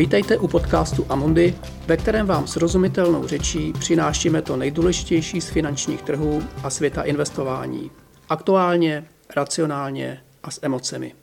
[0.00, 1.54] Vítejte u podcastu Amundi,
[1.86, 7.90] ve kterém vám srozumitelnou řečí přinášíme to nejdůležitější z finančních trhů a světa investování.
[8.28, 9.04] Aktuálně,
[9.36, 11.14] racionálně a s emocemi.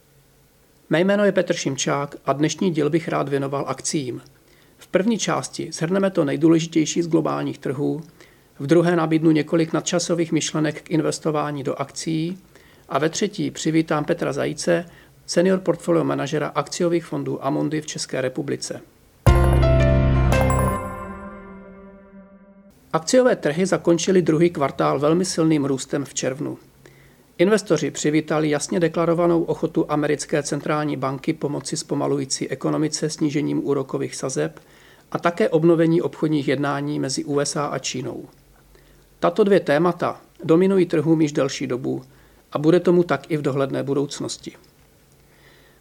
[0.89, 4.21] Mé jméno je Petr Šimčák a dnešní díl bych rád věnoval akcím.
[4.77, 8.01] V první části shrneme to nejdůležitější z globálních trhů,
[8.59, 12.37] v druhé nabídnu několik nadčasových myšlenek k investování do akcí
[12.89, 14.85] a ve třetí přivítám Petra Zajíce,
[15.27, 18.81] senior portfolio manažera akciových fondů Amundi v České republice.
[22.93, 26.57] Akciové trhy zakončily druhý kvartál velmi silným růstem v červnu.
[27.37, 34.59] Investoři přivítali jasně deklarovanou ochotu americké centrální banky pomoci zpomalující ekonomice snížením úrokových sazeb
[35.11, 38.25] a také obnovení obchodních jednání mezi USA a Čínou.
[39.19, 42.03] Tato dvě témata dominují trhům již delší dobu
[42.51, 44.53] a bude tomu tak i v dohledné budoucnosti.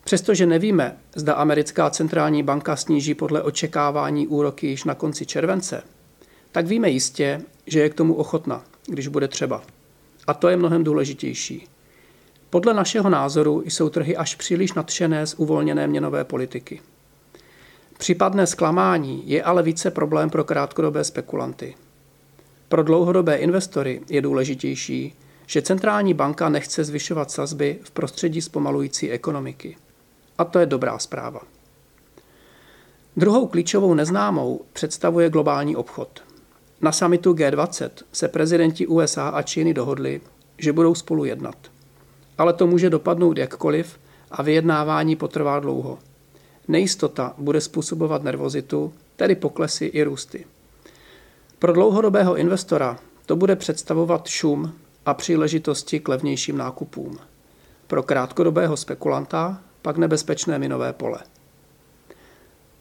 [0.06, 5.82] Přestože nevíme, zda americká centrální banka sníží podle očekávání úroky již na konci července,
[6.52, 9.62] tak víme jistě, že je k tomu ochotna, když bude třeba.
[10.26, 11.68] A to je mnohem důležitější.
[12.50, 16.80] Podle našeho názoru jsou trhy až příliš nadšené z uvolněné měnové politiky.
[17.98, 21.74] Případné zklamání je ale více problém pro krátkodobé spekulanty.
[22.68, 25.14] Pro dlouhodobé investory je důležitější,
[25.46, 29.76] že centrální banka nechce zvyšovat sazby v prostředí zpomalující ekonomiky.
[30.38, 31.40] A to je dobrá zpráva.
[33.16, 36.22] Druhou klíčovou neznámou představuje globální obchod.
[36.80, 40.20] Na samitu G20 se prezidenti USA a Číny dohodli,
[40.58, 41.56] že budou spolu jednat.
[42.38, 43.98] Ale to může dopadnout jakkoliv
[44.30, 45.98] a vyjednávání potrvá dlouho.
[46.68, 50.46] Nejistota bude způsobovat nervozitu, tedy poklesy i růsty.
[51.58, 54.72] Pro dlouhodobého investora to bude představovat šum
[55.06, 57.18] a příležitosti k levnějším nákupům.
[57.86, 61.18] Pro krátkodobého spekulanta pak nebezpečné minové pole.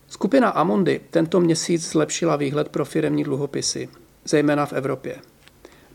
[0.07, 3.89] Skupina Amundi tento měsíc zlepšila výhled pro firemní dluhopisy,
[4.25, 5.15] zejména v Evropě.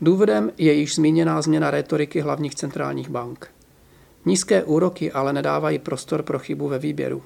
[0.01, 3.51] Důvodem je již zmíněná změna retoriky hlavních centrálních bank.
[4.25, 7.23] Nízké úroky ale nedávají prostor pro chybu ve výběru.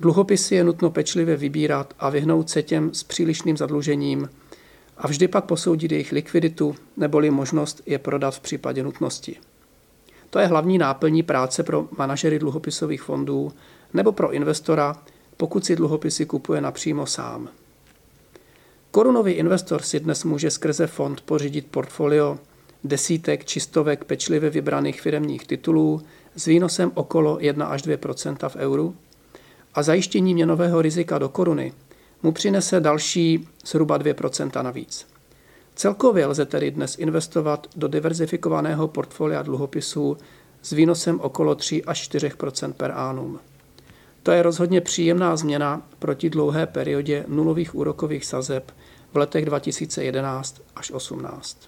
[0.00, 4.30] Dluhopisy je nutno pečlivě vybírat a vyhnout se těm s přílišným zadlužením
[4.96, 9.36] a vždy pak posoudit jejich likviditu neboli možnost je prodat v případě nutnosti.
[10.32, 13.52] To je hlavní náplní práce pro manažery dluhopisových fondů
[13.94, 14.96] nebo pro investora,
[15.36, 17.48] pokud si dluhopisy kupuje napřímo sám.
[18.90, 22.38] Korunový investor si dnes může skrze fond pořídit portfolio
[22.84, 26.02] desítek čistovek pečlivě vybraných firemních titulů
[26.36, 28.96] s výnosem okolo 1 až 2% v euru
[29.74, 31.72] a zajištění měnového rizika do koruny
[32.22, 35.11] mu přinese další zhruba 2% navíc.
[35.82, 40.16] Celkově lze tedy dnes investovat do diverzifikovaného portfolia dluhopisů
[40.62, 42.30] s výnosem okolo 3 až 4
[42.76, 43.40] per annum.
[44.22, 48.70] To je rozhodně příjemná změna proti dlouhé periodě nulových úrokových sazeb
[49.12, 51.58] v letech 2011 až 2018.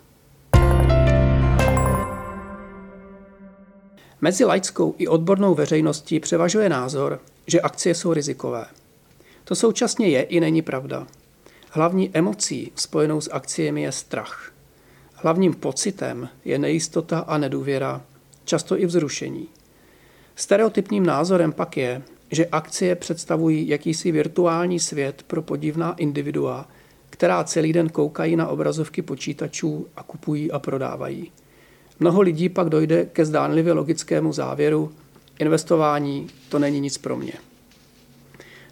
[4.21, 8.67] Mezi laickou i odbornou veřejností převažuje názor, že akcie jsou rizikové.
[9.45, 11.07] To současně je i není pravda.
[11.77, 14.53] Hlavní emocí spojenou s akciemi je strach.
[15.15, 18.03] Hlavním pocitem je nejistota a nedůvěra,
[18.45, 19.49] často i vzrušení.
[20.37, 26.69] Stereotypním názorem pak je, že akcie představují jakýsi virtuální svět pro podivná individua,
[27.11, 31.33] která celý den koukají na obrazovky počítačů a kupují a prodávají.
[32.01, 34.93] Mnoho lidí pak dojde ke zdánlivě logickému závěru,
[35.39, 37.35] investování to není nic pro mě.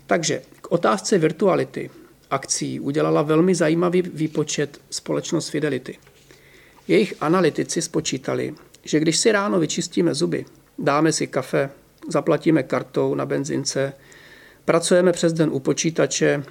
[0.06, 1.90] Takže k otázce virtuality
[2.32, 5.98] akcí udělala velmi zajímavý výpočet společnost Fidelity.
[6.88, 8.54] Jejich analytici spočítali,
[8.84, 10.44] že když si ráno vyčistíme zuby,
[10.78, 11.70] dáme si kafe,
[12.08, 13.92] zaplatíme kartou na benzince,
[14.64, 16.42] pracujeme přes den u počítače,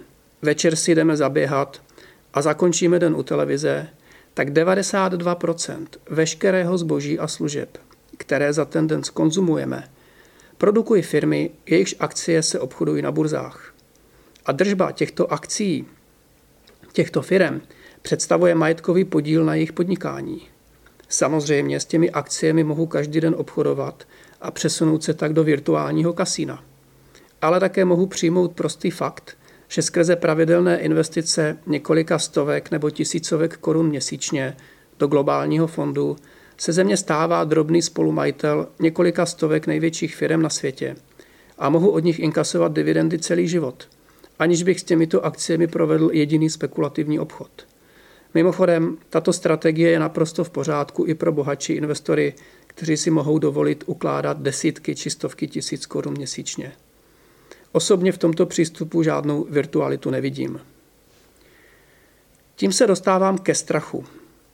[0.42, 1.82] večer si jdeme zaběhat
[2.34, 3.88] a zakončíme den u televize,
[4.34, 7.78] tak 92% veškerého zboží a služeb,
[8.18, 9.90] které za ten den skonzumujeme,
[10.58, 13.71] produkují firmy, jejichž akcie se obchodují na burzách.
[14.46, 15.86] A držba těchto akcí,
[16.94, 17.62] těchto firm,
[18.02, 20.42] představuje majetkový podíl na jejich podnikání.
[21.10, 24.08] Samozřejmě s těmi akciemi mohu každý den obchodovat
[24.42, 26.64] a přesunout se tak do virtuálního kasína.
[27.42, 33.88] Ale také mohu přijmout prostý fakt, že skrze pravidelné investice několika stovek nebo tisícovek korun
[33.88, 34.58] měsíčně
[35.00, 36.16] do globálního fondu
[36.58, 40.96] se země stává drobný spolumajitel několika stovek největších firm na světě
[41.58, 43.88] a mohu od nich inkasovat dividendy celý život,
[44.42, 47.68] aniž bych s těmito akciemi provedl jediný spekulativní obchod.
[48.34, 52.34] Mimochodem, tato strategie je naprosto v pořádku i pro bohatší investory,
[52.68, 56.72] kteří si mohou dovolit ukládat desítky či stovky tisíc korun měsíčně.
[57.72, 60.60] Osobně v tomto přístupu žádnou virtualitu nevidím.
[62.56, 64.06] Tím se dostávám ke strachu.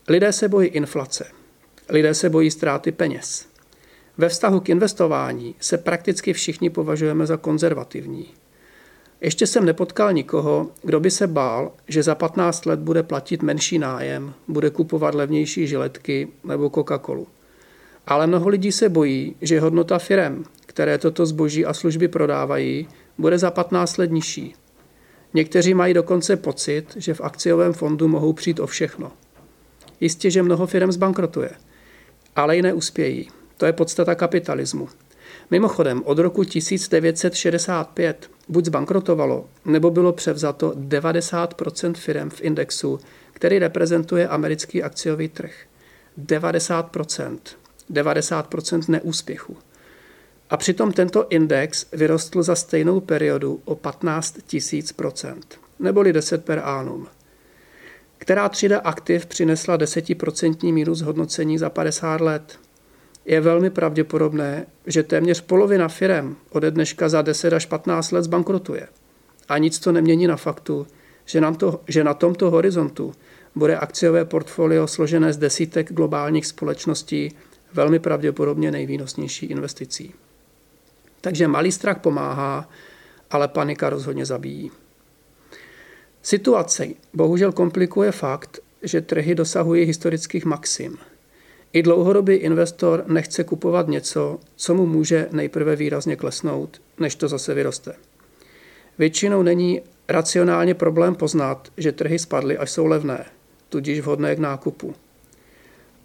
[0.08, 1.32] Lidé se bojí inflace.
[1.90, 3.48] Lidé se bojí ztráty peněz.
[4.18, 8.34] Ve vztahu k investování se prakticky všichni považujeme za konzervativní.
[9.22, 13.80] Ještě jsem nepotkal nikoho, kdo by se bál, že za 15 let bude platit menší
[13.80, 17.28] nájem, bude kupovat levnější žiletky nebo Coca-Colu.
[18.08, 22.88] Ale mnoho lidí se bojí, že hodnota firem, které toto zboží a služby prodávají,
[23.18, 24.56] bude za 15 let nižší.
[25.34, 29.12] Někteří mají dokonce pocit, že v akciovém fondu mohou přijít o všechno.
[30.00, 31.50] Jistě, že mnoho firm zbankrotuje,
[32.36, 33.30] ale i neuspějí.
[33.58, 34.90] To je podstata kapitalismu.
[35.52, 43.00] Mimochodem, od roku 1965 buď zbankrotovalo, nebo bylo převzato 90% firm v indexu,
[43.34, 45.54] který reprezentuje americký akciový trh.
[46.26, 47.38] 90%
[47.92, 49.58] 90% neúspěchu.
[50.50, 54.38] A přitom tento index vyrostl za stejnou periodu o 15
[55.24, 55.36] 000
[55.80, 57.08] neboli 10 per annum.
[58.18, 62.60] Která třída aktiv přinesla 10% mínus hodnocení za 50 let?
[63.28, 68.88] Je velmi pravděpodobné, že téměř polovina firem ode dneška za 10 až 15 let zbankrotuje.
[69.50, 70.88] A nic to nemění na faktu,
[71.26, 73.14] že na, to, že na tomto horizontu
[73.56, 77.32] bude akciové portfolio složené z desítek globálních společností
[77.74, 80.14] velmi pravděpodobně nejvýnosnější investicí.
[81.22, 82.70] Takže malý strach pomáhá,
[83.32, 84.72] ale panika rozhodně zabíjí.
[86.22, 90.98] Situace bohužel komplikuje fakt, že trhy dosahují historických maxim.
[91.74, 97.54] I dlouhodobý investor nechce kupovat něco, co mu může nejprve výrazně klesnout, než to zase
[97.54, 97.94] vyroste.
[98.98, 103.26] Většinou není racionálně problém poznat, že trhy spadly až jsou levné,
[103.70, 104.96] tudíž vhodné k nákupu.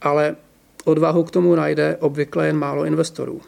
[0.02, 0.36] Ale
[0.84, 3.40] odvahu k tomu najde obvykle jen málo investorů.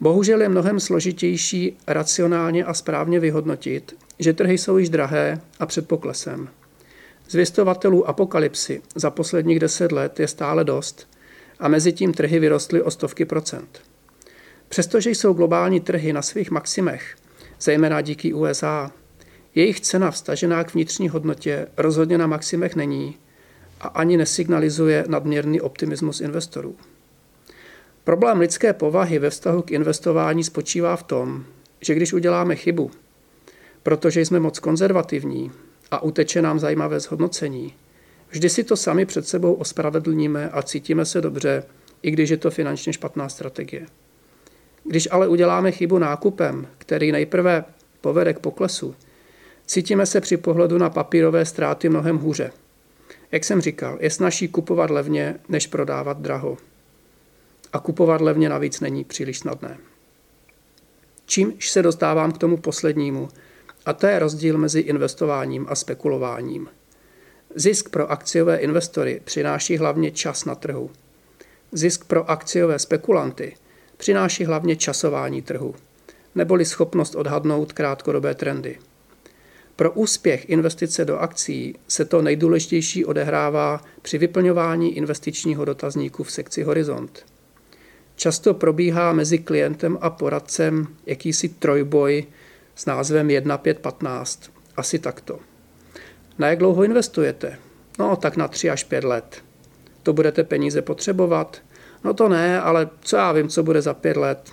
[0.00, 5.88] Bohužel je mnohem složitější racionálně a správně vyhodnotit, že trhy jsou již drahé a před
[5.88, 6.48] poklesem.
[7.30, 11.08] Zvěstovatelů apokalypsy za posledních deset let je stále dost
[11.58, 13.80] a mezi tím trhy vyrostly o stovky procent.
[14.68, 17.16] Přestože jsou globální trhy na svých maximech,
[17.60, 18.90] zejména díky USA,
[19.54, 23.16] jejich cena vstažená k vnitřní hodnotě rozhodně na maximech není
[23.80, 26.76] a ani nesignalizuje nadměrný optimismus investorů.
[28.04, 31.44] Problém lidské povahy ve vztahu k investování spočívá v tom,
[31.80, 32.90] že když uděláme chybu,
[33.82, 35.52] protože jsme moc konzervativní
[35.90, 37.74] a uteče nám zajímavé zhodnocení,
[38.30, 41.64] vždy si to sami před sebou ospravedlníme a cítíme se dobře,
[42.02, 43.86] i když je to finančně špatná strategie.
[44.84, 47.64] Když ale uděláme chybu nákupem, který nejprve
[48.00, 48.94] povede k poklesu,
[49.66, 52.52] cítíme se při pohledu na papírové ztráty mnohem hůře.
[53.32, 56.58] Jak jsem říkal, je snažší kupovat levně, než prodávat draho
[57.72, 59.78] a kupovat levně navíc není příliš snadné.
[61.26, 63.28] Čímž se dostávám k tomu poslednímu,
[63.86, 66.68] a to je rozdíl mezi investováním a spekulováním.
[67.54, 70.90] Zisk pro akciové investory přináší hlavně čas na trhu.
[71.72, 73.56] Zisk pro akciové spekulanty
[73.96, 75.74] přináší hlavně časování trhu,
[76.34, 78.78] neboli schopnost odhadnout krátkodobé trendy.
[79.76, 86.62] Pro úspěch investice do akcí se to nejdůležitější odehrává při vyplňování investičního dotazníku v sekci
[86.62, 87.26] Horizont.
[88.16, 92.26] Často probíhá mezi klientem a poradcem jakýsi trojboj
[92.80, 94.50] s názvem 1515.
[94.76, 95.38] Asi takto.
[96.38, 97.58] Na jak dlouho investujete?
[97.98, 99.42] No, tak na 3 až 5 let.
[100.02, 101.62] To budete peníze potřebovat?
[102.04, 104.52] No to ne, ale co já vím, co bude za 5 let.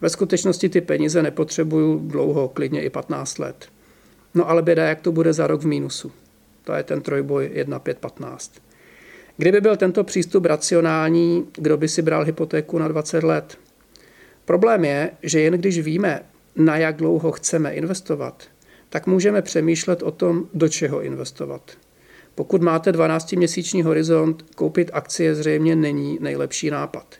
[0.00, 3.68] Ve skutečnosti ty peníze nepotřebuju dlouho, klidně i 15 let.
[4.34, 6.12] No ale běda, jak to bude za rok v mínusu.
[6.64, 8.52] To je ten trojboj 1515.
[9.36, 13.58] Kdyby byl tento přístup racionální, kdo by si bral hypotéku na 20 let?
[14.44, 16.22] Problém je, že jen když víme,
[16.56, 18.42] na jak dlouho chceme investovat,
[18.88, 21.70] tak můžeme přemýšlet o tom, do čeho investovat.
[22.34, 27.14] Pokud máte 12-měsíční horizont, koupit akcie zřejmě není nejlepší nápad.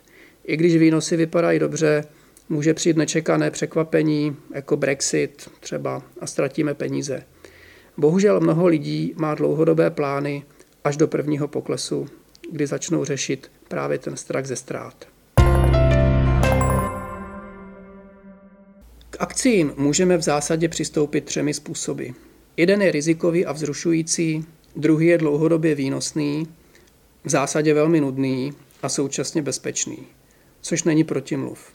[0.45, 2.05] I když výnosy vypadají dobře,
[2.49, 7.23] může přijít nečekané překvapení, jako Brexit třeba, a ztratíme peníze.
[7.97, 10.45] Bohužel mnoho lidí má dlouhodobé plány,
[10.85, 12.07] až do prvního poklesu,
[12.53, 15.16] kdy začnou řešit právě ten strach ze ztrát.
[19.19, 22.07] Akcím můžeme v zásadě přistoupit třemi způsoby.
[22.57, 24.45] Jeden je rizikový a vzrušující,
[24.77, 26.49] druhý je dlouhodobě výnosný,
[27.25, 29.99] v zásadě velmi nudný a současně bezpečný,
[30.61, 31.73] což není protimluv.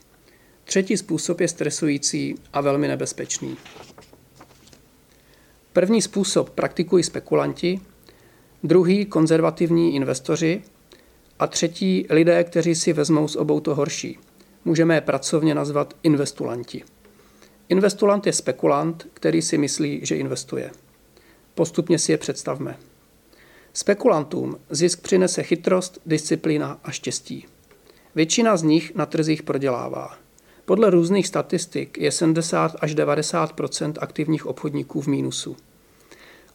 [0.64, 3.58] Třetí způsob je stresující a velmi nebezpečný.
[5.74, 7.80] První způsob praktikují spekulanti,
[8.64, 10.62] druhý konzervativní investoři
[11.40, 14.20] a třetí lidé, kteří si vezmou z obou to horší.
[14.66, 16.84] Můžeme je pracovně nazvat investulanti.
[17.70, 20.72] Investulant je spekulant, který si myslí, že investuje.
[21.56, 22.78] Postupně si je představme.
[23.74, 27.46] Spekulantům zisk přinese chytrost, disciplína a štěstí.
[28.16, 30.18] Většina z nich na trzích prodělává.
[30.66, 33.54] Podle různých statistik je 70 až 90
[34.00, 35.58] aktivních obchodníků v mínusu.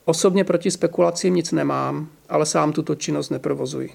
[0.05, 3.89] Osobně proti spekulacím nic nemám, ale sám tuto činnost neprovozuji.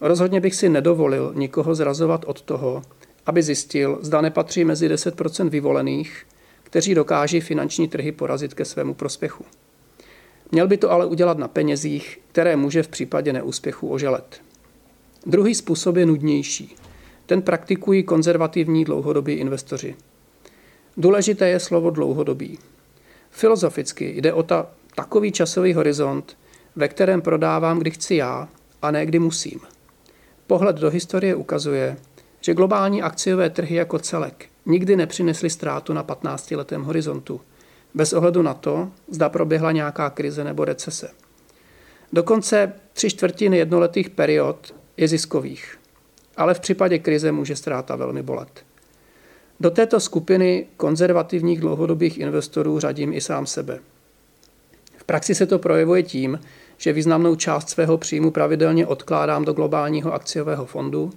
[0.00, 2.82] Rozhodně bych si nedovolil nikoho zrazovat od toho,
[3.26, 6.26] aby zjistil, zda nepatří mezi 10% vyvolených,
[6.74, 9.44] kteří dokáží finanční trhy porazit ke svému prospěchu.
[10.52, 14.40] Měl by to ale udělat na penězích, které může v případě neúspěchu oželet.
[15.26, 16.76] Druhý způsob je nudnější.
[17.26, 19.94] Ten praktikují konzervativní dlouhodobí investoři.
[20.96, 22.58] Důležité je slovo dlouhodobý.
[23.30, 26.36] Filozoficky jde o ta, takový časový horizont,
[26.76, 28.48] ve kterém prodávám, kdy chci já,
[28.82, 29.60] a ne kdy musím.
[30.46, 31.96] Pohled do historie ukazuje,
[32.40, 37.40] že globální akciové trhy jako celek nikdy nepřinesly ztrátu na 15-letém horizontu,
[37.94, 41.10] bez ohledu na to, zda proběhla nějaká krize nebo recese.
[42.12, 45.78] Dokonce tři čtvrtiny jednoletých period je ziskových,
[46.36, 48.64] ale v případě krize může ztráta velmi bolet.
[49.60, 53.78] Do této skupiny konzervativních dlouhodobých investorů řadím i sám sebe.
[54.96, 56.40] V praxi se to projevuje tím,
[56.76, 61.12] že významnou část svého příjmu pravidelně odkládám do globálního akciového fondu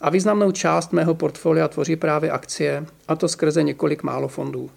[0.00, 4.70] a významnou část mého portfolia tvoří právě akcie, a to skrze několik málo fondů.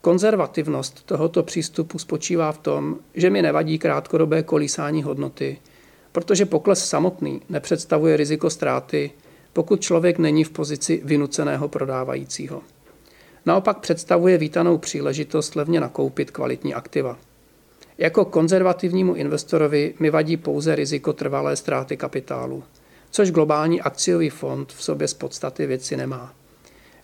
[0.00, 5.58] Konzervativnost tohoto přístupu spočívá v tom, že mi nevadí krátkodobé kolísání hodnoty,
[6.12, 9.10] protože pokles samotný nepředstavuje riziko ztráty,
[9.52, 12.62] pokud člověk není v pozici vynuceného prodávajícího.
[13.46, 17.18] Naopak představuje vítanou příležitost levně nakoupit kvalitní aktiva.
[17.98, 22.64] Jako konzervativnímu investorovi mi vadí pouze riziko trvalé ztráty kapitálu,
[23.14, 26.34] což globální akciový fond v sobě z podstaty věci nemá.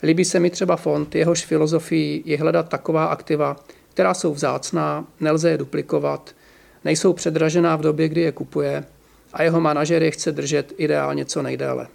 [0.02, 3.56] Líbí se mi třeba fond, jehož filozofií je hledat taková aktiva,
[3.90, 6.34] která jsou vzácná, nelze je duplikovat,
[6.84, 8.84] nejsou předražená v době, kdy je kupuje
[9.32, 11.88] a jeho manažer je chce držet ideálně co nejdéle.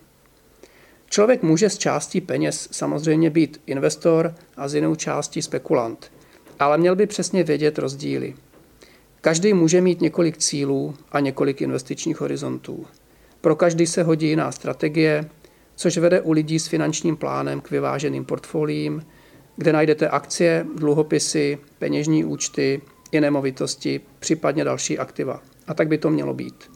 [1.10, 6.12] Člověk může z částí peněz samozřejmě být investor a z jinou částí spekulant,
[6.60, 8.36] ale měl by přesně vědět rozdíly.
[9.22, 12.86] Každý může mít několik cílů a několik investičních horizontů.
[13.46, 15.30] Pro každý se hodí jiná strategie,
[15.76, 19.06] což vede u lidí s finančním plánem k vyváženým portfoliím,
[19.56, 25.42] kde najdete akcie, dluhopisy, peněžní účty i nemovitosti, případně další aktiva.
[25.68, 26.72] A tak by to mělo být.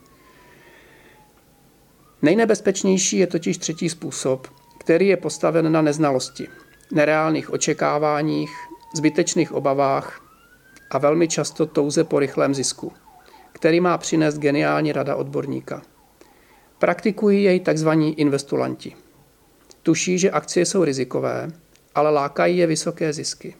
[2.21, 4.47] Nejnebezpečnější je totiž třetí způsob,
[4.79, 6.47] který je postaven na neznalosti,
[6.91, 8.51] nereálných očekáváních,
[8.95, 10.21] zbytečných obavách
[10.91, 12.93] a velmi často touze po rychlém zisku,
[13.53, 15.81] který má přinést geniální rada odborníka.
[16.79, 17.89] Praktikují jej tzv.
[18.15, 18.95] investulanti.
[19.83, 21.51] Tuší, že akcie jsou rizikové,
[21.95, 23.55] ale lákají je vysoké zisky.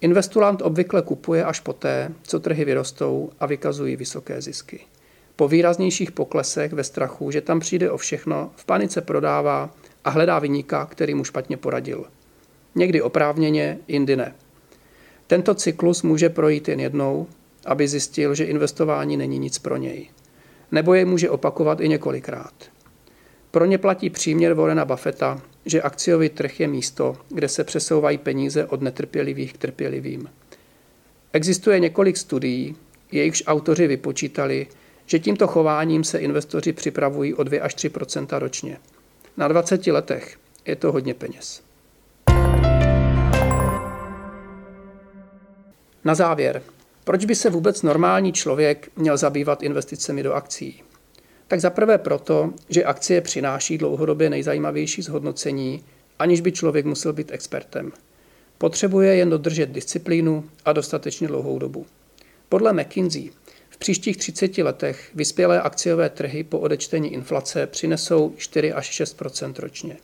[0.00, 4.80] Investulant obvykle kupuje až poté, co trhy vyrostou a vykazují vysoké zisky.
[5.36, 9.70] Po výraznějších poklesech ve strachu, že tam přijde o všechno, v panice prodává
[10.04, 12.04] a hledá vyníka, který mu špatně poradil.
[12.74, 14.34] Někdy oprávněně, jindy ne.
[15.26, 17.26] Tento cyklus může projít jen jednou,
[17.66, 20.08] aby zjistil, že investování není nic pro něj.
[20.72, 22.54] Nebo je může opakovat i několikrát.
[23.50, 28.66] Pro ně platí příměr Warrena Buffetta, že akciový trh je místo, kde se přesouvají peníze
[28.66, 30.28] od netrpělivých k trpělivým.
[31.32, 32.76] Existuje několik studií,
[33.12, 34.66] jejichž autoři vypočítali,
[35.06, 37.90] že tímto chováním se investoři připravují o 2 až 3
[38.30, 38.78] ročně.
[39.36, 40.36] Na 20 letech
[40.66, 41.62] je to hodně peněz.
[46.04, 46.62] Na závěr,
[47.04, 50.82] proč by se vůbec normální člověk měl zabývat investicemi do akcí?
[51.48, 55.84] Tak zaprvé proto, že akcie přináší dlouhodobě nejzajímavější zhodnocení,
[56.18, 57.92] aniž by člověk musel být expertem.
[58.58, 61.86] Potřebuje jen dodržet disciplínu a dostatečně dlouhou dobu.
[62.48, 63.30] Podle McKinsey
[63.70, 69.22] v příštích 30 letech vyspělé akciové trhy po odečtení inflace přinesou 4 až 6
[69.58, 69.96] ročně.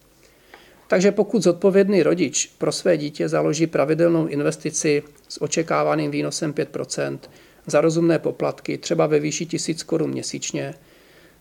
[0.88, 7.18] Takže pokud zodpovědný rodič pro své dítě založí pravidelnou investici s očekávaným výnosem 5%
[7.66, 10.75] za rozumné poplatky, třeba ve výši 1000 korun měsíčně,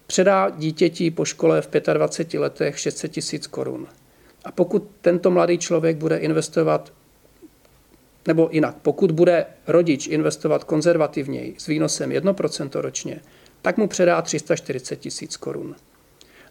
[0.07, 3.87] předá dítěti po škole v 25 letech 600 tisíc korun.
[4.45, 6.93] A pokud tento mladý člověk bude investovat,
[8.27, 13.21] nebo jinak, pokud bude rodič investovat konzervativněji s výnosem 1% ročně,
[13.61, 15.75] tak mu předá 340 tisíc korun.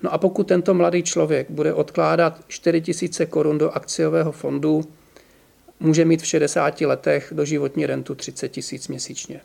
[0.02, 2.82] No a pokud tento mladý člověk bude odkládat 4
[3.20, 4.84] 000 korun do akciového fondu,
[5.80, 9.40] může mít v 60 letech do životní rentu 30 tisíc měsíčně.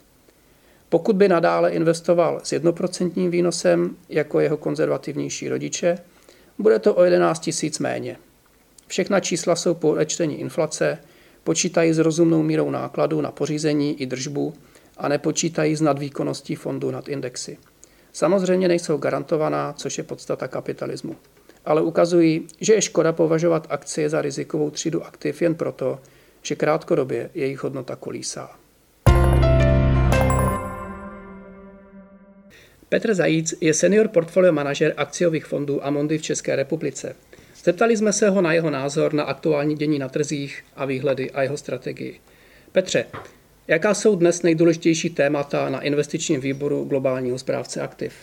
[0.89, 5.97] Pokud by nadále investoval s jednoprocentním výnosem jako jeho konzervativnější rodiče,
[6.57, 8.17] bude to o 11 tisíc méně.
[8.87, 10.97] Všechna čísla jsou po odečtení inflace,
[11.43, 14.53] počítají s rozumnou mírou nákladu na pořízení i držbu
[14.97, 17.57] a nepočítají s nadvýkonností fondu nad indexy.
[18.13, 21.15] Samozřejmě nejsou garantovaná, což je podstata kapitalismu.
[21.65, 25.99] Ale ukazují, že je škoda považovat akcie za rizikovou třídu aktiv jen proto,
[26.41, 28.49] že krátkodobě jejich hodnota kolísá.
[32.89, 37.15] Petr Zajíc je senior portfolio manažer akciových fondů Amondy v České republice.
[37.63, 41.41] Zeptali jsme se ho na jeho názor na aktuální dění na trzích a výhledy a
[41.41, 42.19] jeho strategii.
[42.71, 43.05] Petře,
[43.67, 48.13] jaká jsou dnes nejdůležitější témata na investičním výboru globálního správce aktiv?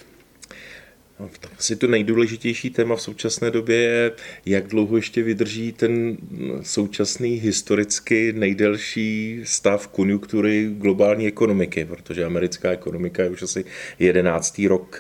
[1.21, 4.13] No, asi to nejdůležitější téma v současné době je,
[4.47, 6.17] jak dlouho ještě vydrží ten
[6.63, 13.65] současný historicky nejdelší stav konjunktury globální ekonomiky, protože americká ekonomika je už asi
[13.99, 14.99] jedenáctý rok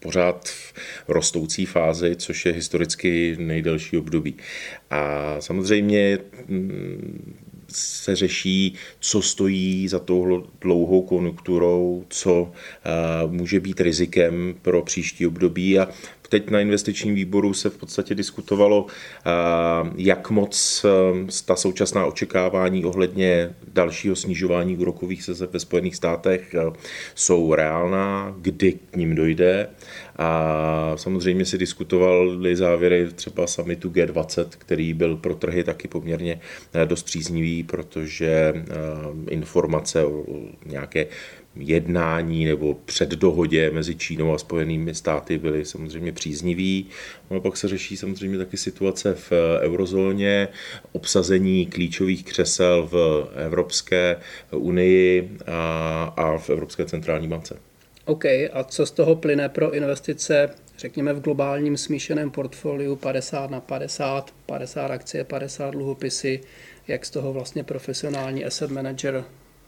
[0.00, 4.36] pořád v rostoucí fázi, což je historicky nejdelší období.
[4.90, 6.18] A samozřejmě
[7.76, 12.52] se řeší, co stojí za tou dlouhou konjunkturou, co
[13.26, 15.78] může být rizikem pro příští období.
[15.78, 15.88] A
[16.34, 18.86] teď na investičním výboru se v podstatě diskutovalo,
[19.96, 20.86] jak moc
[21.44, 26.54] ta současná očekávání ohledně dalšího snižování úrokových sazeb ve Spojených státech
[27.14, 29.68] jsou reálná, kdy k ním dojde.
[30.16, 36.40] A samozřejmě si diskutovali závěry třeba summitu G20, který byl pro trhy taky poměrně
[36.84, 38.54] dost příznivý, protože
[39.30, 40.24] informace o
[40.66, 41.06] nějaké
[41.56, 46.86] jednání nebo předdohodě mezi Čínou a Spojenými státy byly samozřejmě příznivý.
[47.30, 50.48] No pak se řeší samozřejmě taky situace v eurozóně,
[50.92, 54.16] obsazení klíčových křesel v Evropské
[54.50, 57.56] unii a, a v Evropské centrální bance.
[58.04, 63.60] OK, a co z toho plyne pro investice, řekněme v globálním smíšeném portfoliu 50 na
[63.60, 66.40] 50, 50 akcie, 50 dluhopisy,
[66.88, 69.24] jak z toho vlastně profesionální asset manager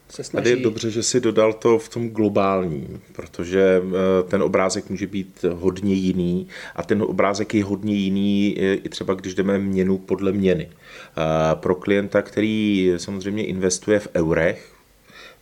[0.09, 0.43] se snaží...
[0.43, 5.07] Tady je dobře, že si dodal to v tom globálním, protože eh, ten obrázek může
[5.07, 10.31] být hodně jiný a ten obrázek je hodně jiný i třeba, když jdeme měnu podle
[10.31, 10.69] měny.
[10.69, 14.76] Eh, pro klienta, který samozřejmě investuje v eurech,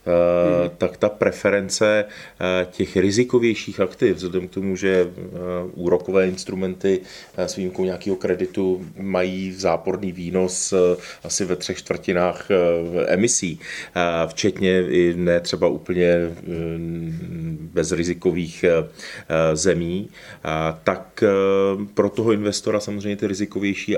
[0.06, 0.70] hmm.
[0.78, 5.32] tak ta preference eh, těch rizikovějších aktiv, vzhledem k tomu, že eh,
[5.74, 7.02] úrokové instrumenty
[7.38, 10.74] s výjimkou nějakého kreditu mají záporný výnos
[11.24, 12.48] asi ve třech čtvrtinách
[13.08, 13.60] emisí,
[14.28, 16.32] včetně i ne třeba úplně
[17.74, 18.65] bezrizikových
[19.54, 20.10] zemí,
[20.84, 21.24] tak
[21.94, 23.98] pro toho investora samozřejmě ty rizikovější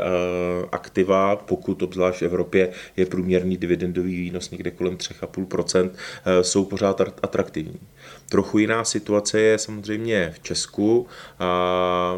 [0.72, 5.97] aktiva, pokud obzvlášť v Evropě je průměrný dividendový výnos někde kolem 3,5%, Eh,
[6.42, 7.80] jsou pořád atraktivní.
[8.30, 11.08] Trochu jiná situace je samozřejmě v Česku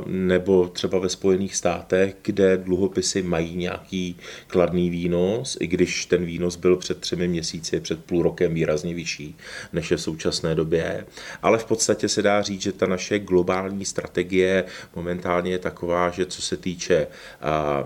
[0.05, 4.17] nebo třeba ve Spojených státech, kde dluhopisy mají nějaký
[4.47, 9.37] kladný výnos, i když ten výnos byl před třemi měsíci, před půl rokem výrazně vyšší,
[9.73, 11.05] než je v současné době.
[11.41, 14.63] Ale v podstatě se dá říct, že ta naše globální strategie
[14.95, 17.07] momentálně je taková, že co se týče
[17.41, 17.83] a,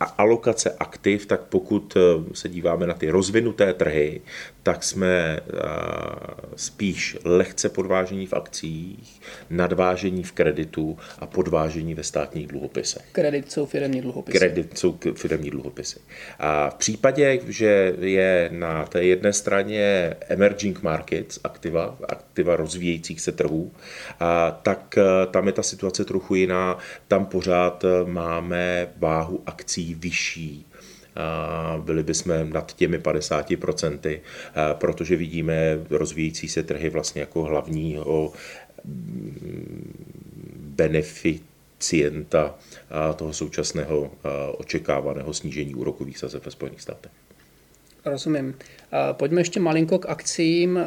[0.00, 1.96] a, alokace aktiv, tak pokud
[2.32, 4.20] se díváme na ty rozvinuté trhy,
[4.62, 5.40] tak jsme
[6.56, 9.20] spíš lehce podvážení v akcích,
[9.50, 13.02] nadvážení v kreditu a podvážení ve státních dluhopisech.
[13.12, 14.38] Kredit jsou firmní dluhopisy.
[14.38, 16.00] Kredit jsou firmní dluhopisy.
[16.38, 23.32] A v případě, že je na té jedné straně emerging markets, aktiva, aktiva rozvíjejících se
[23.32, 23.72] trhů,
[24.20, 26.78] a tak e, tam je ta situace trochu jiná.
[27.08, 30.66] Tam pořád e, máme váhu akcí vyšší
[31.78, 34.20] byli bychom nad těmi 50%,
[34.72, 38.32] protože vidíme rozvíjící se trhy vlastně jako hlavního
[38.84, 40.04] mm,
[40.56, 42.54] beneficienta
[43.16, 44.10] toho současného
[44.58, 47.12] očekávaného snížení úrokových sazeb ve Spojených státech.
[48.04, 48.54] Rozumím.
[49.12, 50.78] Pojďme ještě malinko k akcím.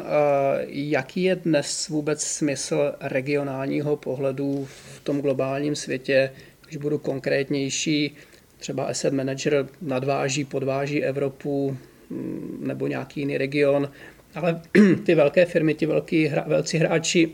[0.68, 6.32] Jaký je dnes vůbec smysl regionálního pohledu v tom globálním světě?
[6.66, 8.16] Když budu konkrétnější,
[8.58, 11.76] třeba asset manager nadváží, podváží Evropu
[12.10, 13.90] mm, nebo nějaký jiný region,
[14.34, 14.62] ale
[15.04, 17.30] ty velké firmy, ti velký, velcí hráči,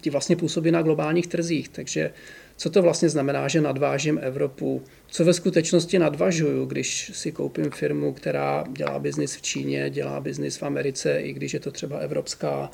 [0.00, 2.10] ti vlastně působí na globálních trzích, takže
[2.58, 4.82] co to vlastně znamená, že nadvážím Evropu?
[5.06, 10.56] Co ve skutečnosti nadvažuju, když si koupím firmu, která dělá biznis v Číně, dělá biznis
[10.56, 12.70] v Americe, i když je to třeba evropská?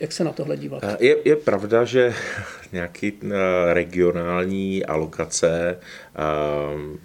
[0.00, 0.82] Jak se na tohle dívat?
[1.00, 2.14] Je, je pravda, že
[2.72, 3.12] nějaký
[3.72, 5.78] regionální alokace,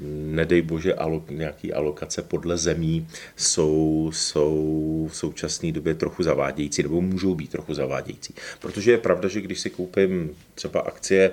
[0.09, 7.01] nedej bože alo, nějaký alokace podle zemí jsou, jsou v současné době trochu zavádějící, nebo
[7.01, 8.33] můžou být trochu zavádějící.
[8.59, 11.31] Protože je pravda, že když si koupím třeba akcie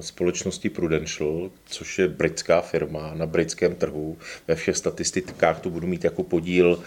[0.00, 6.04] společnosti Prudential, což je britská firma na britském trhu, ve všech statistikách to budu mít
[6.04, 6.82] jako podíl,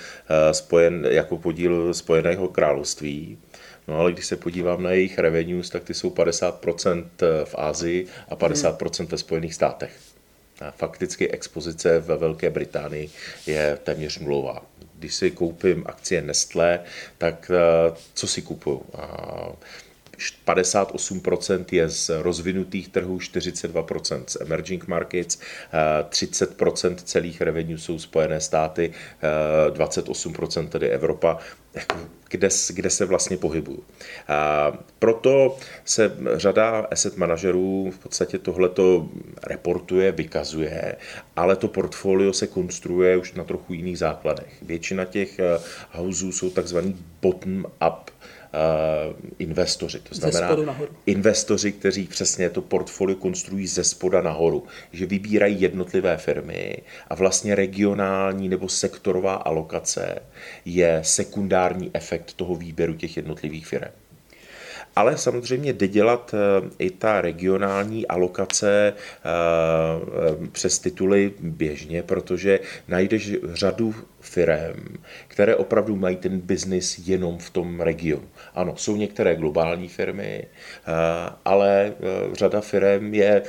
[0.51, 3.37] spojen, jako podíl Spojeného království,
[3.87, 7.05] No ale když se podívám na jejich revenues, tak ty jsou 50%
[7.43, 9.91] v Ázii a 50% ve Spojených státech.
[10.61, 13.09] A fakticky expozice ve Velké Británii
[13.47, 14.65] je téměř nulová.
[14.99, 16.79] Když si koupím akcie Nestlé,
[17.17, 18.85] tak eh, co si kupuju?
[20.47, 25.39] 58% je z rozvinutých trhů, 42% z emerging markets,
[26.09, 28.91] 30% celých revenue jsou Spojené státy,
[29.73, 31.37] 28% tedy Evropa,
[31.73, 31.95] jako
[32.29, 33.83] kde, kde se vlastně pohybuju.
[34.27, 39.09] A proto se řada asset manažerů v podstatě tohleto
[39.43, 40.95] reportuje, vykazuje,
[41.35, 44.53] ale to portfolio se konstruuje už na trochu jiných základech.
[44.61, 45.59] Většina těch eh,
[45.91, 48.11] houseů jsou takzvaný bottom-up
[49.39, 49.99] investoři.
[49.99, 50.57] To znamená
[51.05, 57.55] investoři, kteří přesně to portfolio konstruují ze spoda nahoru, že vybírají jednotlivé firmy a vlastně
[57.55, 60.19] regionální nebo sektorová alokace
[60.65, 63.91] je sekundární efekt toho výběru těch jednotlivých firm.
[64.95, 73.31] Ale samozřejmě jde dělat eh, i ta regionální alokace eh, přes tituly běžně, protože najdeš
[73.53, 78.27] řadu firm, které opravdu mají ten biznis jenom v tom regionu.
[78.55, 80.91] Ano, jsou některé globální firmy, eh,
[81.45, 81.93] ale
[82.33, 83.41] řada firm je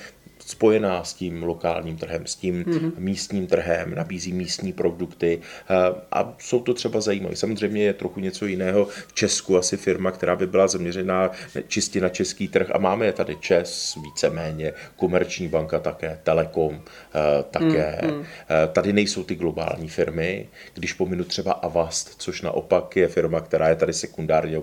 [0.47, 2.93] spojená s tím lokálním trhem, s tím mm-hmm.
[2.97, 5.75] místním trhem, nabízí místní produkty eh,
[6.13, 7.37] a jsou to třeba zajímavé.
[7.37, 11.31] Samozřejmě je trochu něco jiného v Česku, asi firma, která by byla zaměřená
[11.69, 17.43] čistě na český trh a máme je tady Čes, víceméně, Komerční banka také, Telekom eh,
[17.51, 18.01] také.
[18.03, 18.25] Mm-hmm.
[18.73, 23.77] Tady nejsou ty globální firmy, když pominu třeba Avast, což naopak je firma, která je
[23.77, 24.59] tady sekundárně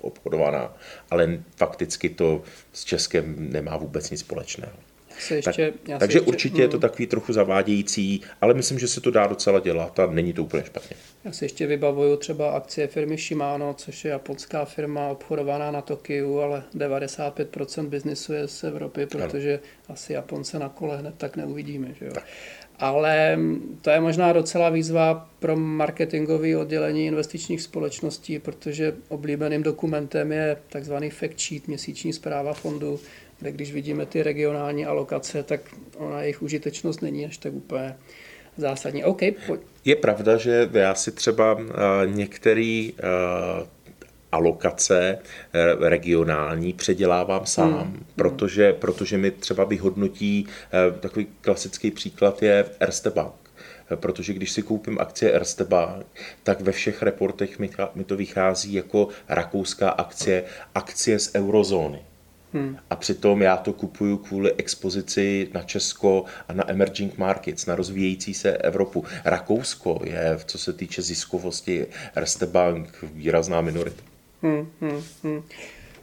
[0.00, 0.76] obchodovaná,
[1.10, 4.91] ale fakticky to s Českem nemá vůbec nic společného
[5.22, 6.60] se ještě, tak, takže ještě, určitě mm.
[6.60, 10.32] je to takový trochu zavádějící, ale myslím, že se to dá docela dělat a není
[10.32, 10.96] to úplně špatně.
[11.24, 16.38] Já si ještě vybavuju třeba akcie firmy Shimano, což je japonská firma obchodovaná na Tokiu,
[16.38, 19.62] ale 95% biznisu je z Evropy, protože ano.
[19.88, 21.88] asi Japonce na kole hned tak neuvidíme.
[21.98, 22.12] Že jo?
[22.12, 22.24] Tak.
[22.78, 23.38] Ale
[23.80, 31.10] to je možná docela výzva pro marketingové oddělení investičních společností, protože oblíbeným dokumentem je takzvaný
[31.10, 33.00] fact sheet, měsíční zpráva fondu,
[33.42, 35.60] kde když vidíme ty regionální alokace, tak
[35.96, 37.96] ona jejich užitečnost není až tak úplně
[38.56, 39.04] zásadní.
[39.04, 39.60] OK, pojď.
[39.84, 41.64] Je pravda, že já si třeba uh,
[42.06, 43.66] některé uh,
[44.32, 48.04] alokace uh, regionální předělávám sám, hmm.
[48.16, 50.46] protože, protože mi třeba vyhodnotí,
[51.00, 53.34] takový klasický příklad je Erste Bank
[53.96, 56.06] protože když si koupím akcie Erste Bank,
[56.42, 62.02] tak ve všech reportech mi, mi to vychází jako rakouská akcie, akcie z eurozóny.
[62.52, 62.76] Hmm.
[62.90, 68.34] A přitom já to kupuju kvůli expozici na Česko a na emerging markets, na rozvíjející
[68.34, 69.04] se Evropu.
[69.24, 71.86] Rakousko je, co se týče ziskovosti,
[72.16, 74.02] Erste Bank výrazná minorita.
[74.42, 75.42] Hmm, hmm, hmm.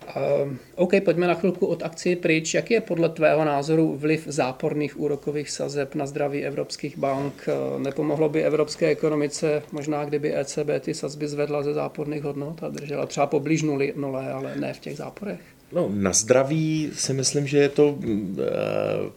[0.09, 2.53] Uh, OK, pojďme na chvilku od akcí pryč.
[2.53, 7.33] Jaký je podle tvého názoru vliv záporných úrokových sazeb na zdraví evropských bank?
[7.47, 12.69] Uh, nepomohlo by evropské ekonomice, možná kdyby ECB ty sazby zvedla ze záporných hodnot a
[12.69, 15.39] držela třeba poblíž nuly, nule, ale ne v těch záporech?
[15.71, 18.43] No, na zdraví si myslím, že je to e,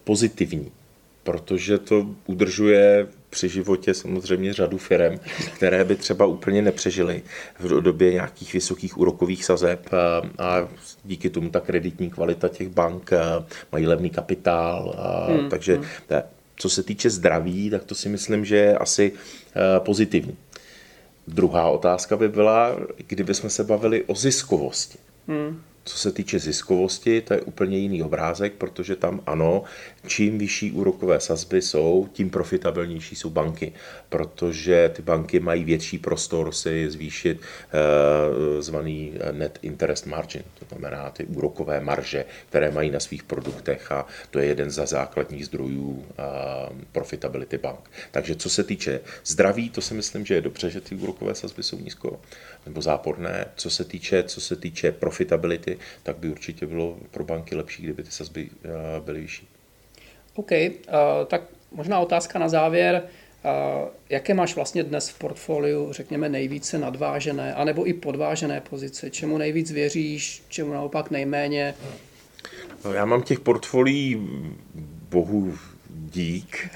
[0.03, 0.71] pozitivní,
[1.23, 5.19] protože to udržuje při životě samozřejmě řadu firm,
[5.55, 7.21] které by třeba úplně nepřežily
[7.59, 10.67] v době nějakých vysokých úrokových sazeb a, a
[11.05, 15.49] díky tomu ta kreditní kvalita těch bank a, mají levný kapitál, a, hmm.
[15.49, 16.21] takže hmm.
[16.55, 19.11] co se týče zdraví, tak to si myslím, že je asi
[19.79, 20.37] pozitivní.
[21.27, 22.75] Druhá otázka by byla,
[23.07, 24.97] kdybychom se bavili o ziskovosti.
[25.27, 25.61] Hmm.
[25.85, 29.63] Co se týče ziskovosti, to je úplně jiný obrázek, protože tam ano,
[30.07, 33.73] čím vyšší úrokové sazby jsou, tím profitabilnější jsou banky,
[34.09, 41.09] protože ty banky mají větší prostor si zvýšit eh, zvaný net interest margin, to znamená
[41.09, 46.05] ty úrokové marže, které mají na svých produktech a to je jeden ze základních zdrojů
[46.09, 46.23] eh,
[46.91, 47.91] profitability bank.
[48.11, 51.63] Takže co se týče zdraví, to si myslím, že je dobře, že ty úrokové sazby
[51.63, 52.19] jsou nízko
[52.65, 53.45] nebo záporné.
[53.55, 58.03] Co se týče, co se týče profitability, tak by určitě bylo pro banky lepší, kdyby
[58.03, 59.47] ty sazby eh, byly vyšší.
[60.35, 60.65] OK, uh,
[61.27, 63.03] tak možná otázka na závěr.
[63.45, 69.09] Uh, jaké máš vlastně dnes v portfoliu, řekněme, nejvíce nadvážené, anebo i podvážené pozice?
[69.09, 71.75] Čemu nejvíc věříš, čemu naopak nejméně?
[72.85, 74.27] No, já mám těch portfolií
[75.09, 75.57] bohu
[76.13, 76.69] dík,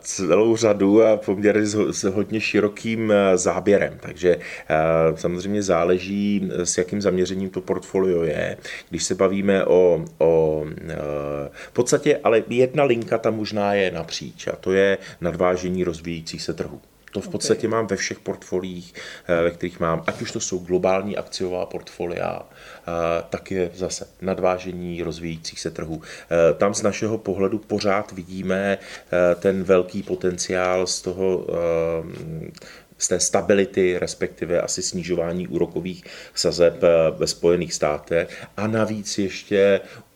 [0.00, 3.98] celou řadu a poměrně s hodně širokým e, záběrem.
[4.00, 4.38] Takže e,
[5.16, 8.56] samozřejmě záleží, s jakým zaměřením to portfolio je.
[8.90, 10.96] Když se bavíme o, o e,
[11.52, 16.54] v podstatě, ale jedna linka tam možná je napříč a to je nadvážení rozvíjících se
[16.54, 16.80] trhů.
[17.12, 17.70] To v podstatě okay.
[17.70, 18.94] mám ve všech portfoliích,
[19.28, 22.42] ve kterých mám, ať už to jsou globální akciová portfolia,
[23.30, 26.02] tak je zase nadvážení rozvíjících se trhů.
[26.30, 28.78] E, tam z našeho pohledu pořád vidíme
[29.40, 31.46] ten velký potenciál z toho
[32.98, 36.82] z té stability, respektive asi snižování úrokových sazeb
[37.18, 40.07] ve Spojených státech a navíc ještě Eh,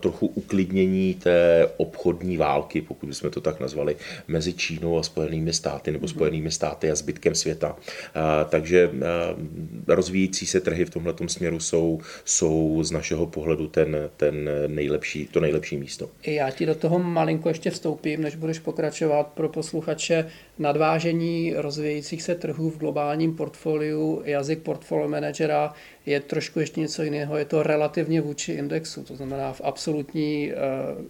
[0.00, 3.96] trochu uklidnění té obchodní války, pokud bychom to tak nazvali,
[4.28, 7.76] mezi Čínou a Spojenými státy nebo Spojenými státy a zbytkem světa.
[7.76, 13.96] Eh, takže eh, rozvíjící se trhy v tomto směru jsou, jsou z našeho pohledu ten,
[14.16, 16.08] ten nejlepší, to nejlepší místo.
[16.26, 20.26] Já ti do toho malinko ještě vstoupím, než budeš pokračovat pro posluchače
[20.58, 25.72] nadvážení rozvíjejících se trhů v globálním portfoliu, jazyk portfolio manažera
[26.10, 30.56] je trošku ještě něco jiného, je to relativně vůči indexu, to znamená v absolutní eh,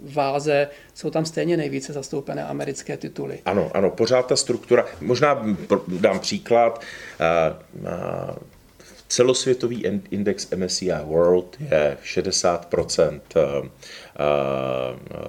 [0.02, 3.38] váze jsou tam stejně nejvíce zastoupené americké tituly.
[3.44, 5.46] Ano, ano, pořád ta struktura, možná
[5.88, 6.82] dám příklad,
[7.20, 7.26] eh,
[7.84, 8.34] eh,
[9.08, 13.20] celosvětový index MSCI World je 60%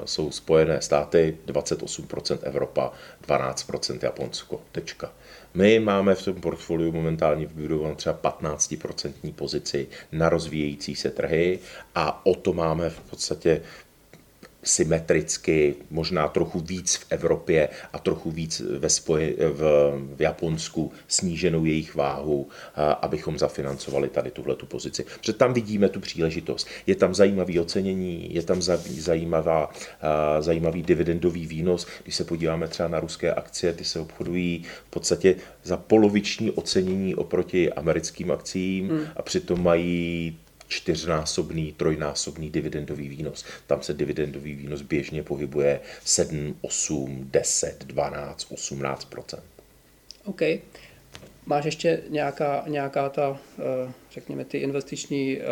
[0.06, 2.92] jsou Spojené státy, 28% Evropa,
[3.28, 4.62] 12% Japonsko.
[4.72, 5.12] Tečka.
[5.54, 11.60] My máme v tom portfoliu momentálně vybudovanou třeba 15% pozici na rozvíjející se trhy
[11.96, 13.62] a o to máme v podstatě
[14.64, 19.62] symetricky, možná trochu víc v Evropě a trochu víc ve spoje, v,
[20.16, 22.48] v Japonsku sníženou jejich váhu,
[23.02, 25.06] abychom zafinancovali tady tuhle tu pozici.
[25.20, 26.68] Protože tam vidíme tu příležitost.
[26.88, 29.70] Je tam zajímavý ocenění, je tam zajímavá,
[30.40, 31.88] zajímavý dividendový výnos.
[32.04, 37.16] Když se podíváme třeba na ruské akcie, ty se obchodují v podstatě za poloviční ocenění
[37.16, 39.06] oproti americkým akcím hmm.
[39.16, 40.38] a přitom mají
[40.72, 43.46] čtyřnásobný, trojnásobný dividendový výnos.
[43.68, 49.40] Tam se dividendový výnos běžně pohybuje 7, 8, 10, 12, 18%
[50.26, 50.42] OK.
[51.46, 55.44] Máš ještě nějaká, nějaká ta, eh, řekněme, ty investiční eh,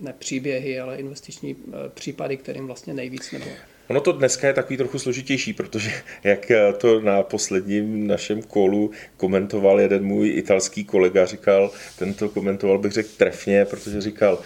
[0.00, 3.46] ne příběhy, ale investiční eh, případy, kterým vlastně nejvíc nebo
[3.88, 5.92] Ono to dneska je takový trochu složitější, protože
[6.24, 12.78] jak to na posledním našem kolu komentoval jeden můj italský kolega, říkal, ten to komentoval
[12.78, 14.38] bych řekl trefně, protože říkal,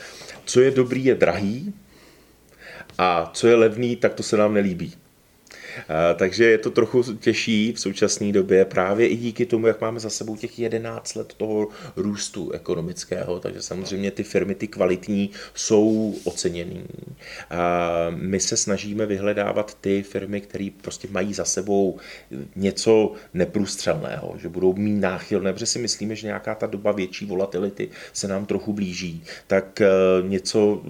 [0.45, 1.75] co je dobrý, je drahý
[2.99, 4.95] a co je levný, tak to se nám nelíbí.
[6.17, 10.11] Takže je to trochu těžší v současné době právě i díky tomu, jak máme za
[10.11, 16.85] sebou těch 11 let toho růstu ekonomického, takže samozřejmě ty firmy, ty kvalitní, jsou oceněný.
[18.11, 21.99] My se snažíme vyhledávat ty firmy, které prostě mají za sebou
[22.57, 27.89] něco neprůstřelného, že budou mít náchylné, protože si myslíme, že nějaká ta doba větší volatility
[28.13, 29.89] se nám trochu blíží, tak e,
[30.23, 30.83] něco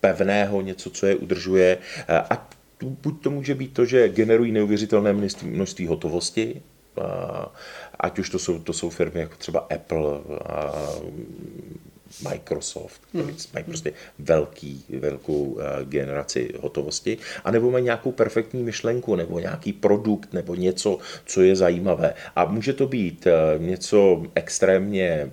[0.00, 2.48] pevného, něco, co je udržuje, a
[2.84, 6.62] buď to může být to, že generují neuvěřitelné množství, množství hotovosti,
[8.00, 10.72] ať už to jsou, to jsou firmy jako třeba Apple, a
[12.30, 13.36] Microsoft, hmm.
[13.54, 20.54] mají prostě velký, velkou generaci hotovosti, anebo mají nějakou perfektní myšlenku, nebo nějaký produkt, nebo
[20.54, 22.14] něco, co je zajímavé.
[22.36, 23.26] A může to být
[23.58, 25.30] něco extrémně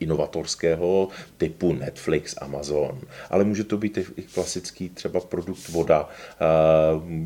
[0.00, 6.08] inovatorského typu Netflix, Amazon, ale může to být i klasický třeba produkt voda.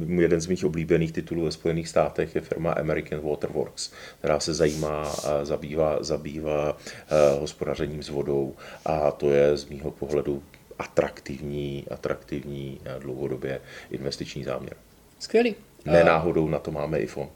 [0.08, 4.54] Uh, jeden z mých oblíbených titulů ve Spojených státech je firma American Waterworks, která se
[4.54, 10.42] zajímá, zabývá, zabývá uh, hospodařením s vodou a to je z mýho pohledu
[10.78, 14.76] atraktivní, atraktivní dlouhodobě investiční záměr.
[15.18, 15.54] Skvělý.
[15.84, 17.30] Nenáhodou na to máme i fond.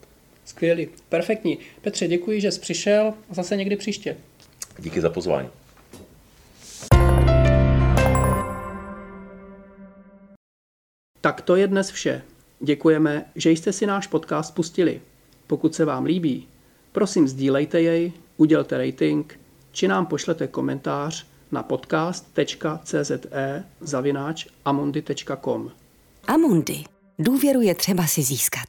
[0.45, 1.59] Skvělý, perfektní.
[1.83, 4.17] Petře, děkuji, že jsi přišel a zase někdy příště.
[4.79, 5.49] Díky za pozvání.
[11.21, 12.23] Tak to je dnes vše.
[12.61, 15.01] Děkujeme, že jste si náš podcast pustili.
[15.47, 16.49] Pokud se vám líbí,
[16.93, 19.41] prosím sdílejte jej, udělte rating,
[19.73, 23.05] či nám pošlete komentář na podcast.cze
[23.81, 25.71] zavináč amundi.com.
[26.27, 26.85] Amundi.
[27.19, 28.69] Důvěru je třeba si získat.